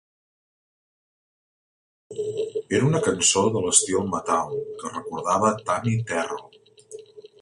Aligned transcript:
Era 2.77 2.87
una 2.87 3.01
cançó 3.09 3.43
de 3.57 3.63
l'estil 3.67 4.09
Motown, 4.15 4.57
que 4.81 4.95
recordava 4.97 5.49
a 5.53 5.61
Tammi 5.71 5.95
Terrell. 6.15 6.49